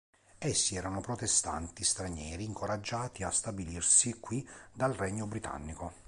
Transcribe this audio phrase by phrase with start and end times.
[0.39, 4.43] Essi erano protestanti stranieri incoraggiati a stabilirsi qui
[4.73, 5.93] dal regno britannico.